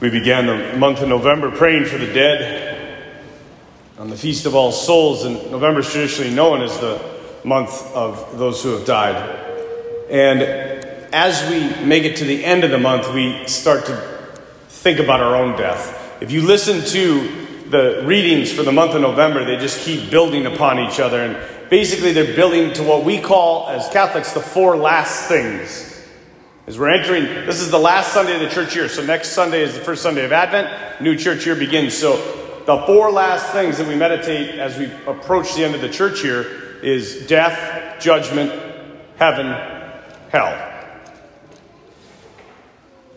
[0.00, 3.12] We began the month of November praying for the dead
[3.96, 7.00] on the Feast of All Souls, and November is traditionally known as the
[7.44, 9.14] month of those who have died.
[10.10, 14.28] And as we make it to the end of the month, we start to
[14.68, 16.20] think about our own death.
[16.20, 20.46] If you listen to the readings for the month of November, they just keep building
[20.46, 21.22] upon each other.
[21.22, 25.93] And basically, they're building to what we call, as Catholics, the four last things.
[26.66, 28.88] As we're entering, this is the last Sunday of the church year.
[28.88, 31.02] So next Sunday is the first Sunday of Advent.
[31.02, 31.92] New church year begins.
[31.92, 32.16] So
[32.64, 36.24] the four last things that we meditate as we approach the end of the church
[36.24, 38.50] year is death, judgment,
[39.16, 39.48] heaven,
[40.30, 40.72] hell.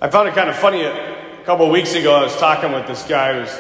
[0.02, 0.84] I found it kind of funny.
[0.84, 3.58] A couple of weeks ago, I was talking with this guy who's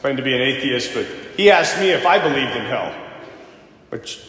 [0.00, 2.92] claimed to be an atheist, but he asked me if I believed in hell.
[3.90, 4.20] Which,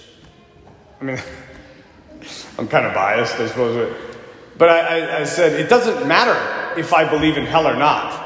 [1.01, 1.17] I mean,
[2.59, 3.91] I'm kind of biased, I suppose.
[3.91, 4.12] But
[4.61, 8.21] I, I, I said, it doesn't matter if I believe in hell or not.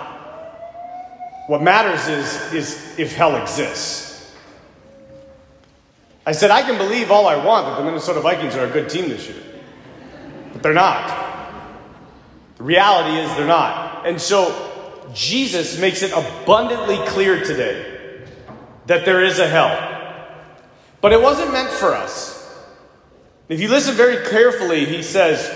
[1.47, 4.35] What matters is, is if hell exists.
[6.25, 8.89] I said, I can believe all I want that the Minnesota Vikings are a good
[8.89, 9.41] team this year.
[10.51, 11.07] But they're not.
[12.57, 14.05] The reality is they're not.
[14.05, 18.25] And so Jesus makes it abundantly clear today
[18.87, 19.95] that there is a hell.
[20.99, 22.35] But it wasn't meant for us.
[23.47, 25.49] If you listen very carefully, he says,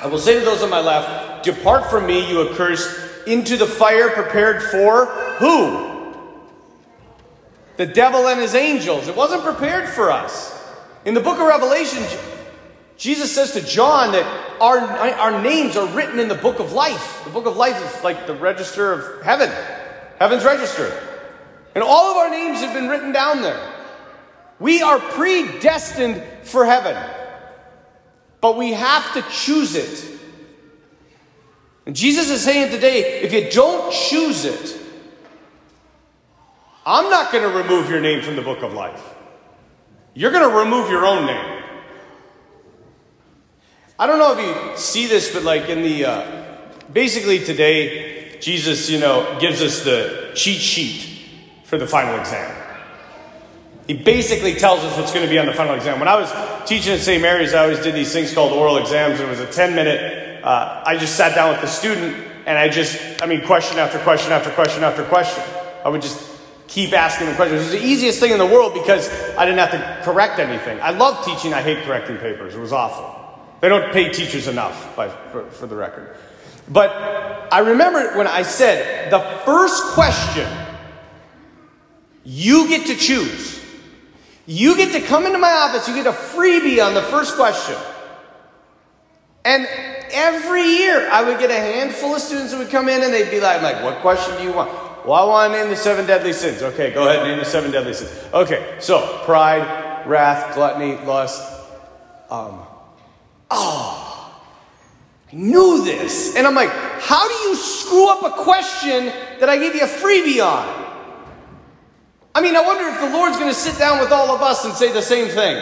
[0.00, 3.66] I will say to those on my left, Depart from me, you accursed, into the
[3.66, 5.06] fire prepared for
[5.38, 6.14] who?
[7.76, 9.08] The devil and his angels.
[9.08, 10.54] It wasn't prepared for us.
[11.04, 12.04] In the book of Revelation,
[12.96, 14.26] Jesus says to John that
[14.60, 17.22] our, our names are written in the book of life.
[17.24, 19.50] The book of life is like the register of heaven,
[20.18, 20.92] heaven's register.
[21.74, 23.74] And all of our names have been written down there.
[24.58, 26.96] We are predestined for heaven.
[28.40, 30.20] But we have to choose it.
[31.86, 34.78] And Jesus is saying today if you don't choose it,
[36.84, 39.02] I'm not going to remove your name from the book of life.
[40.14, 41.62] You're going to remove your own name.
[43.98, 46.56] I don't know if you see this, but like in the, uh,
[46.92, 51.28] basically today, Jesus, you know, gives us the cheat sheet
[51.64, 52.57] for the final exam.
[53.88, 55.98] He basically tells us what's going to be on the final exam.
[55.98, 56.30] When I was
[56.68, 57.22] teaching at St.
[57.22, 59.18] Mary's, I always did these things called oral exams.
[59.18, 62.68] It was a 10 minute, uh, I just sat down with the student and I
[62.68, 65.42] just, I mean, question after question after question after question.
[65.86, 66.22] I would just
[66.66, 67.62] keep asking them questions.
[67.62, 70.78] It was the easiest thing in the world because I didn't have to correct anything.
[70.82, 72.54] I love teaching, I hate correcting papers.
[72.54, 73.14] It was awful.
[73.62, 76.14] They don't pay teachers enough, by, for, for the record.
[76.68, 76.90] But
[77.50, 80.46] I remember when I said the first question
[82.22, 83.57] you get to choose.
[84.50, 87.76] You get to come into my office, you get a freebie on the first question.
[89.44, 89.68] And
[90.10, 93.30] every year I would get a handful of students that would come in and they'd
[93.30, 94.70] be like, like, what question do you want?
[95.06, 96.62] Well, I want to name the seven deadly sins.
[96.62, 98.10] Okay, go ahead and name the seven deadly sins.
[98.32, 101.42] Okay, so pride, wrath, gluttony, lust.
[102.30, 102.62] Um,
[103.50, 104.34] oh,
[105.30, 106.36] I knew this.
[106.36, 109.86] And I'm like, how do you screw up a question that I gave you a
[109.86, 110.87] freebie on?
[112.38, 114.64] I mean, I wonder if the Lord's going to sit down with all of us
[114.64, 115.56] and say the same thing.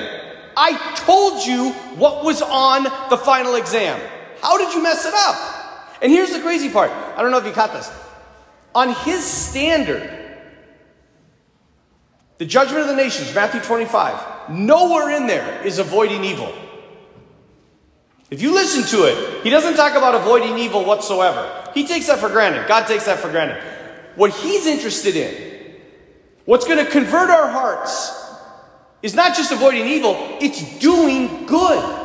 [0.54, 3.98] I told you what was on the final exam.
[4.42, 5.98] How did you mess it up?
[6.02, 7.90] And here's the crazy part I don't know if you caught this.
[8.74, 10.36] On his standard,
[12.36, 16.54] the judgment of the nations, Matthew 25, nowhere in there is avoiding evil.
[18.30, 21.70] If you listen to it, he doesn't talk about avoiding evil whatsoever.
[21.72, 22.68] He takes that for granted.
[22.68, 23.62] God takes that for granted.
[24.14, 25.55] What he's interested in
[26.46, 28.24] What's going to convert our hearts
[29.02, 32.02] is not just avoiding evil, it's doing good.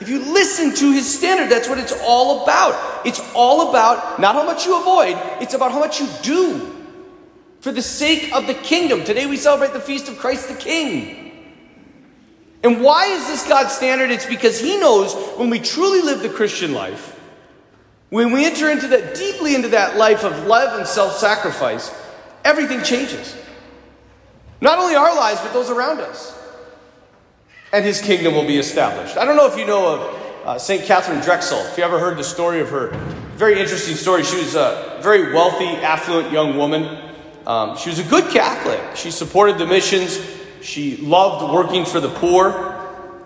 [0.00, 3.06] If you listen to his standard, that's what it's all about.
[3.06, 6.74] It's all about not how much you avoid, it's about how much you do
[7.60, 9.04] for the sake of the kingdom.
[9.04, 11.24] Today we celebrate the feast of Christ the King.
[12.62, 14.10] And why is this God's standard?
[14.10, 17.17] It's because he knows when we truly live the Christian life,
[18.10, 21.94] when we enter into that deeply into that life of love and self-sacrifice,
[22.44, 23.36] everything changes.
[24.60, 26.34] Not only our lives, but those around us.
[27.72, 29.16] And his kingdom will be established.
[29.18, 30.84] I don't know if you know of uh, St.
[30.84, 31.58] Catherine Drexel.
[31.58, 32.88] If you ever heard the story of her,
[33.36, 34.24] very interesting story.
[34.24, 37.12] She was a very wealthy, affluent young woman.
[37.46, 38.96] Um, she was a good Catholic.
[38.96, 40.18] She supported the missions.
[40.62, 42.74] She loved working for the poor.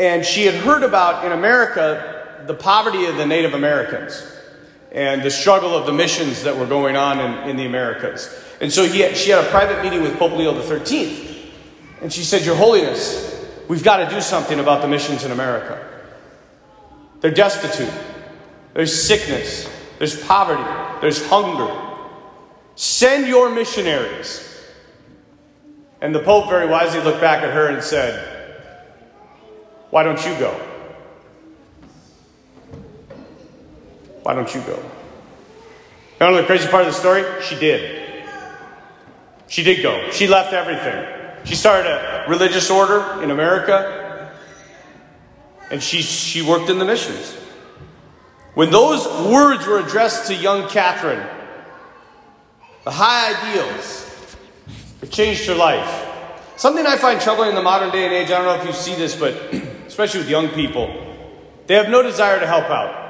[0.00, 4.26] And she had heard about in America the poverty of the Native Americans
[4.92, 8.38] and the struggle of the missions that were going on in, in the Americas.
[8.60, 11.50] And so she had a private meeting with Pope Leo XIII.
[12.02, 15.88] And she said, Your Holiness, we've got to do something about the missions in America.
[17.20, 17.92] They're destitute,
[18.74, 20.62] there's sickness, there's poverty,
[21.00, 21.74] there's hunger.
[22.74, 24.48] Send your missionaries.
[26.00, 28.28] And the Pope very wisely looked back at her and said,
[29.90, 30.71] Why don't you go?
[34.22, 34.76] Why don't you go?
[36.20, 37.24] You know the crazy part of the story?
[37.42, 38.02] She did.
[39.48, 40.10] She did go.
[40.12, 41.04] She left everything.
[41.44, 44.32] She started a religious order in America,
[45.70, 47.36] and she, she worked in the missions.
[48.54, 51.26] When those words were addressed to young Catherine,
[52.84, 54.36] the high ideals,
[55.02, 56.08] it changed her life.
[56.56, 58.72] Something I find troubling in the modern day and age, I don't know if you
[58.72, 59.34] see this, but
[59.86, 60.86] especially with young people,
[61.66, 63.01] they have no desire to help out.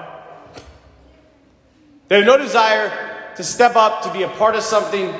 [2.12, 5.14] They have no desire to step up to be a part of something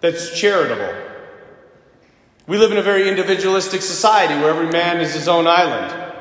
[0.00, 0.92] that's charitable.
[2.48, 6.12] We live in a very individualistic society where every man is his own island.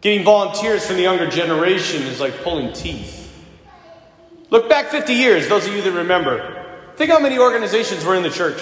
[0.00, 3.32] Getting volunteers from the younger generation is like pulling teeth.
[4.50, 6.66] Look back 50 years, those of you that remember.
[6.96, 8.60] Think how many organizations were in the church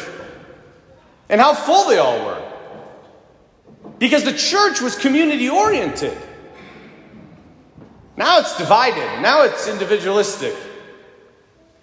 [1.31, 2.53] and how full they all were.
[3.99, 6.15] Because the church was community oriented.
[8.17, 10.55] Now it's divided, now it's individualistic.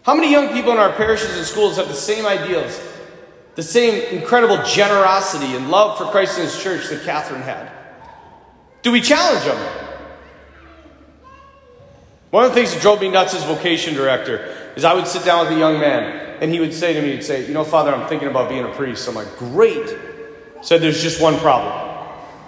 [0.03, 2.79] How many young people in our parishes and schools have the same ideals,
[3.55, 7.71] the same incredible generosity and love for Christ and His church that Catherine had?
[8.81, 9.57] Do we challenge them?
[12.31, 15.23] One of the things that drove me nuts as vocation director is I would sit
[15.23, 17.63] down with a young man and he would say to me, he'd say, You know,
[17.63, 19.07] Father, I'm thinking about being a priest.
[19.07, 19.95] I'm like, Great.
[20.61, 21.71] Said, There's just one problem.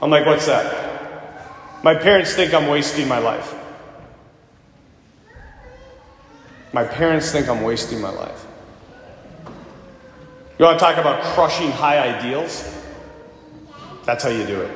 [0.01, 1.83] I'm like, What's that?
[1.83, 3.55] My parents think I'm wasting my life.
[6.75, 8.45] My parents think I'm wasting my life.
[10.59, 12.69] You want to talk about crushing high ideals?
[14.03, 14.71] That's how you do it.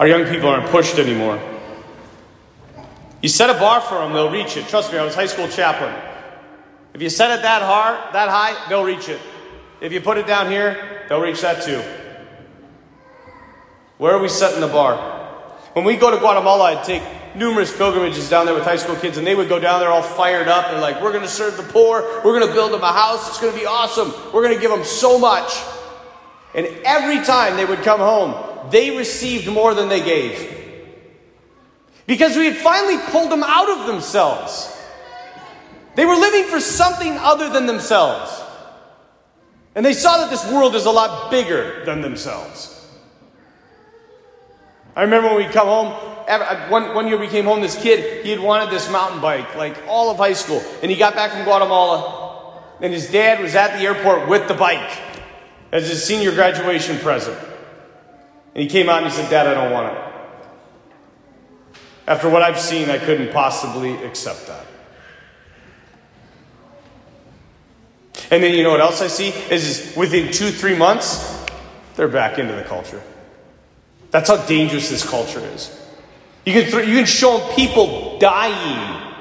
[0.00, 1.40] Our young people aren't pushed anymore.
[3.22, 4.66] You set a bar for them, they'll reach it.
[4.66, 5.94] Trust me, I was high school chaplain.
[6.92, 9.20] If you set it that hard, that high, they'll reach it.
[9.80, 11.84] If you put it down here, they'll reach that too.
[13.98, 14.96] Where are we setting the bar?
[15.74, 17.04] When we go to Guatemala, I'd take
[17.38, 20.02] numerous pilgrimages down there with high school kids, and they would go down there all
[20.02, 22.82] fired up and like, we're going to serve the poor, we're going to build them
[22.82, 25.62] a house, it's going to be awesome, we're going to give them so much.
[26.54, 30.56] And every time they would come home, they received more than they gave.
[32.06, 34.74] Because we had finally pulled them out of themselves.
[35.94, 38.42] They were living for something other than themselves.
[39.74, 42.74] And they saw that this world is a lot bigger than themselves.
[44.96, 48.24] I remember when we'd come home, Uh, one, one year we came home, this kid,
[48.24, 50.62] he had wanted this mountain bike, like all of high school.
[50.82, 54.54] And he got back from Guatemala, and his dad was at the airport with the
[54.54, 55.00] bike
[55.72, 57.38] as his senior graduation present.
[58.54, 60.04] And he came out and he said, Dad, I don't want it.
[62.06, 64.66] After what I've seen, I couldn't possibly accept that.
[68.30, 71.46] And then you know what else I see is, is within two, three months,
[71.96, 73.02] they're back into the culture.
[74.10, 75.87] That's how dangerous this culture is.
[76.48, 79.12] You can, you can show them people dying,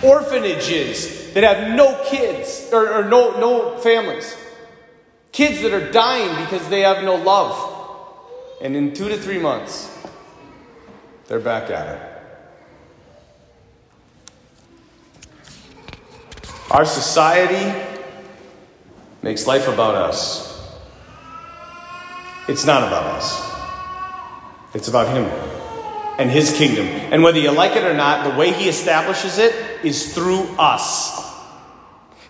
[0.00, 4.36] orphanages that have no kids or, or no, no families,
[5.32, 8.60] kids that are dying because they have no love.
[8.62, 10.06] And in two to three months,
[11.26, 12.00] they're back at it.
[16.70, 17.74] Our society
[19.20, 20.64] makes life about us.
[22.46, 23.52] It's not about us,
[24.74, 25.24] it's about Him
[26.22, 26.86] and His kingdom.
[26.86, 31.20] And whether you like it or not, the way He establishes it is through us.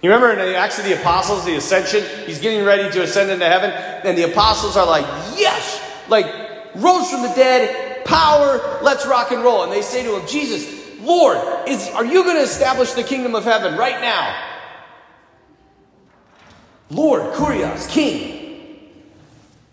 [0.00, 3.30] You remember in the Acts of the Apostles, the ascension, He's getting ready to ascend
[3.30, 5.04] into heaven, and the apostles are like,
[5.38, 5.80] Yes!
[6.08, 6.26] Like,
[6.74, 9.62] rose from the dead, power, let's rock and roll.
[9.62, 13.34] And they say to Him, Jesus, Lord, is, are you going to establish the kingdom
[13.34, 14.48] of heaven right now?
[16.90, 18.40] Lord, Kurios, King.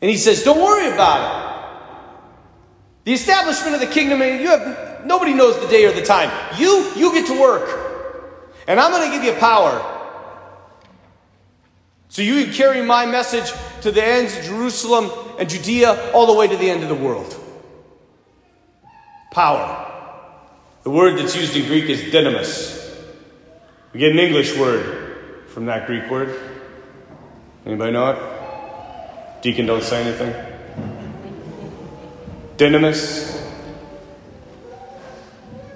[0.02, 1.49] And he says, Don't worry about it.
[3.10, 6.30] The establishment of the kingdom, you have nobody knows the day or the time.
[6.60, 7.68] You, you get to work.
[8.68, 9.82] And I'm going to give you power.
[12.10, 13.52] So you can carry my message
[13.82, 17.04] to the ends of Jerusalem and Judea all the way to the end of the
[17.04, 17.36] world.
[19.32, 19.92] Power.
[20.84, 22.96] The word that's used in Greek is dynamis.
[23.92, 26.40] We get an English word from that Greek word.
[27.66, 29.42] Anybody know it?
[29.42, 30.49] Deacon, don't say anything.
[32.60, 33.40] Dynamis.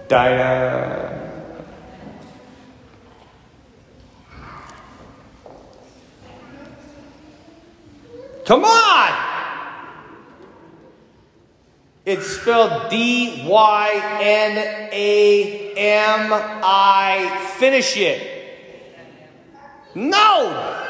[0.10, 1.24] Dia.
[8.46, 9.12] Come on!
[12.06, 14.58] It's spelled D Y N
[14.92, 17.48] A M I.
[17.56, 18.20] Finish it.
[19.96, 20.90] No!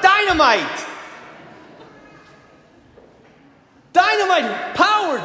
[3.93, 5.19] Dynamite, power,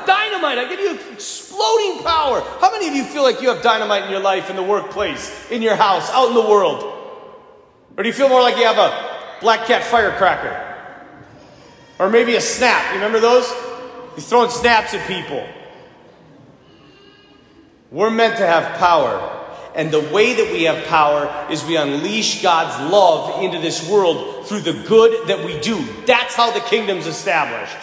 [0.48, 0.58] dynamite.
[0.58, 2.40] I give you exploding power.
[2.60, 5.50] How many of you feel like you have dynamite in your life, in the workplace,
[5.50, 6.82] in your house, out in the world?
[7.96, 10.64] Or do you feel more like you have a black cat firecracker?
[11.98, 12.92] Or maybe a snap.
[12.92, 13.52] You remember those?
[14.14, 15.46] He's throwing snaps at people.
[17.90, 19.34] We're meant to have power.
[19.74, 24.46] And the way that we have power is we unleash God's love into this world
[24.46, 25.84] through the good that we do.
[26.04, 27.76] That's how the kingdom's established.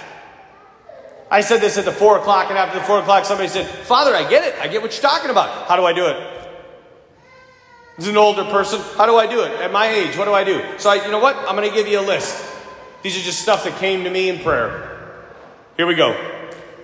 [1.35, 4.15] I said this at the four o'clock, and after the four o'clock, somebody said, Father,
[4.15, 4.57] I get it.
[4.61, 5.67] I get what you're talking about.
[5.67, 6.15] How do I do it?
[7.97, 9.51] As an older person, how do I do it?
[9.59, 10.63] At my age, what do I do?
[10.77, 11.35] So, I, you know what?
[11.35, 12.41] I'm going to give you a list.
[13.03, 15.27] These are just stuff that came to me in prayer.
[15.75, 16.13] Here we go.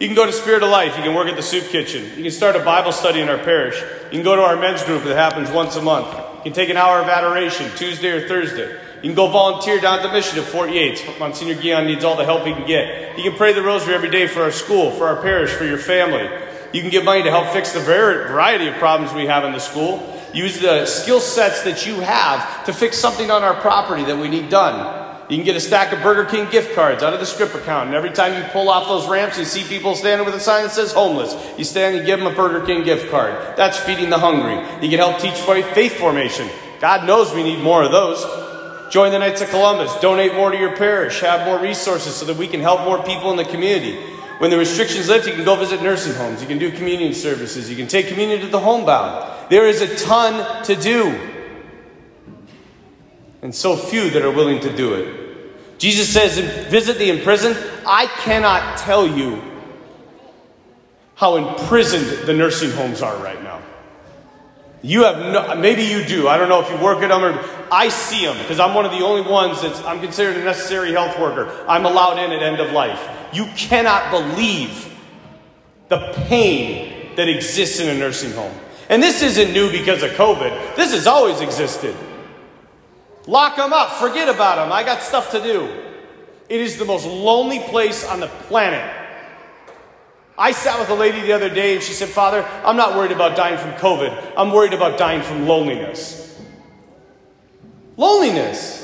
[0.01, 0.97] You can go to Spirit of Life.
[0.97, 2.03] You can work at the soup kitchen.
[2.17, 3.79] You can start a Bible study in our parish.
[3.79, 6.13] You can go to our men's group that happens once a month.
[6.39, 8.77] You can take an hour of adoration Tuesday or Thursday.
[9.01, 11.01] You can go volunteer down at the mission at Fort Yates.
[11.19, 13.17] Monsignor Guion needs all the help he can get.
[13.17, 15.79] You can pray the rosary every day for our school, for our parish, for your
[15.79, 16.29] family.
[16.71, 19.59] You can give money to help fix the variety of problems we have in the
[19.59, 20.07] school.
[20.35, 24.29] Use the skill sets that you have to fix something on our property that we
[24.29, 25.07] need done.
[25.29, 27.87] You can get a stack of Burger King gift cards out of the scrip account,
[27.87, 30.63] and every time you pull off those ramps, you see people standing with a sign
[30.63, 31.35] that says homeless.
[31.57, 33.57] You stand and give them a Burger King gift card.
[33.57, 34.57] That's feeding the hungry.
[34.83, 35.35] You can help teach
[35.73, 36.49] faith formation.
[36.79, 38.50] God knows we need more of those.
[38.91, 39.95] Join the Knights of Columbus.
[40.01, 41.21] Donate more to your parish.
[41.21, 43.97] Have more resources so that we can help more people in the community.
[44.39, 46.41] When the restrictions lift, you can go visit nursing homes.
[46.41, 47.69] You can do communion services.
[47.69, 49.49] You can take communion to the homebound.
[49.49, 51.17] There is a ton to do.
[53.41, 55.79] And so few that are willing to do it.
[55.79, 56.37] Jesus says,
[56.69, 57.57] Visit the imprisoned.
[57.87, 59.41] I cannot tell you
[61.15, 63.61] how imprisoned the nursing homes are right now.
[64.83, 66.27] You have no, maybe you do.
[66.27, 67.39] I don't know if you work at them or
[67.71, 70.91] I see them because I'm one of the only ones that's I'm considered a necessary
[70.91, 71.65] health worker.
[71.67, 72.99] I'm allowed in at end of life.
[73.31, 74.91] You cannot believe
[75.89, 78.53] the pain that exists in a nursing home.
[78.89, 80.75] And this isn't new because of COVID.
[80.75, 81.95] This has always existed.
[83.27, 84.71] Lock them up, forget about them.
[84.71, 85.65] I got stuff to do.
[86.49, 89.00] It is the most lonely place on the planet.
[90.37, 93.11] I sat with a lady the other day and she said, Father, I'm not worried
[93.11, 94.33] about dying from COVID.
[94.37, 96.39] I'm worried about dying from loneliness.
[97.97, 98.79] Loneliness.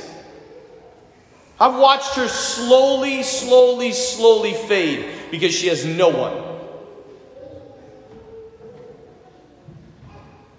[1.59, 6.43] I've watched her slowly, slowly, slowly fade because she has no one.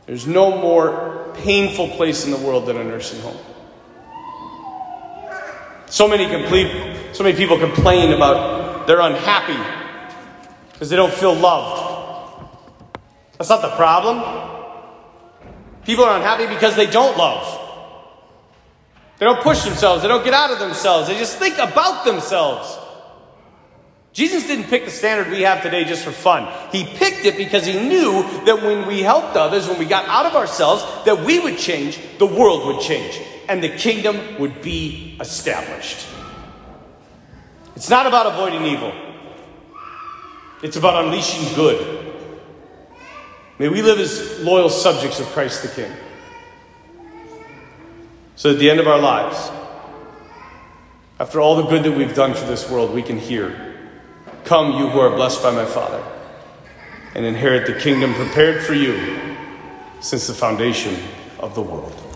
[0.06, 3.36] There's no more painful place in the world than a nursing home.
[5.86, 9.77] So many complete, so many people complain about they're unhappy
[10.78, 12.46] because they don't feel loved.
[13.36, 14.22] That's not the problem.
[15.84, 17.56] People are unhappy because they don't love.
[19.18, 22.78] They don't push themselves, they don't get out of themselves, they just think about themselves.
[24.12, 26.46] Jesus didn't pick the standard we have today just for fun.
[26.70, 30.26] He picked it because he knew that when we helped others, when we got out
[30.26, 35.16] of ourselves, that we would change, the world would change, and the kingdom would be
[35.20, 36.06] established.
[37.74, 38.92] It's not about avoiding evil.
[40.62, 42.14] It's about unleashing good.
[43.60, 45.92] May we live as loyal subjects of Christ the King.
[48.34, 49.50] So at the end of our lives,
[51.20, 53.74] after all the good that we've done for this world, we can hear,
[54.44, 56.02] Come, you who are blessed by my Father,
[57.14, 59.36] and inherit the kingdom prepared for you
[60.00, 60.96] since the foundation
[61.38, 62.07] of the world.